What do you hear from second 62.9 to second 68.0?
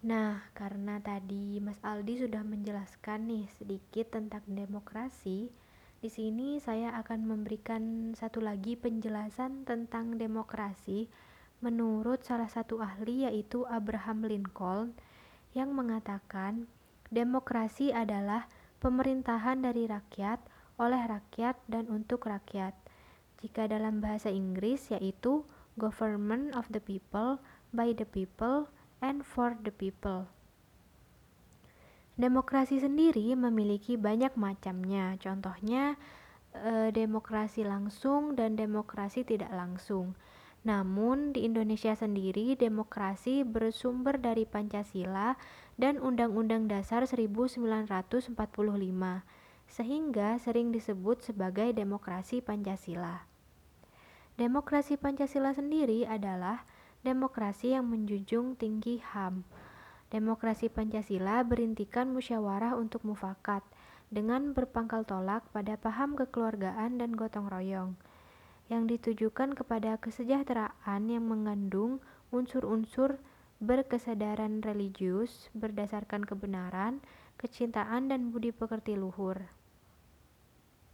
mufakat dengan berpangkal tolak pada paham kekeluargaan dan gotong royong